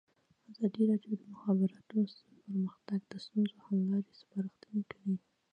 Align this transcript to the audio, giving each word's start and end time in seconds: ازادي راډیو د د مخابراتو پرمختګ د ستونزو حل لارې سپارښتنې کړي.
ازادي 0.51 0.83
راډیو 0.91 1.13
د 1.17 1.21
د 1.21 1.23
مخابراتو 1.33 2.29
پرمختګ 2.45 2.99
د 3.07 3.13
ستونزو 3.25 3.55
حل 3.65 3.79
لارې 3.91 4.13
سپارښتنې 4.21 4.81
کړي. 4.91 5.13